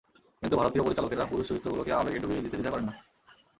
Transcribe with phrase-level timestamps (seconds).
[0.41, 2.93] কিন্তু ভারতীয় পরিচালকেরা পুরুষ চরিত্রগুলোকে আবেগে ডুবিয়ে দিতে দ্বিধা করেন না।